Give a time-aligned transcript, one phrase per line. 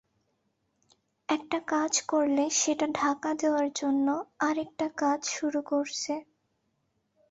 [1.29, 4.07] একটা কাজ করলে সেটা ঢাকা দেওয়ার জন্য
[4.39, 6.13] আরেকটা কাজ শুরু করছে।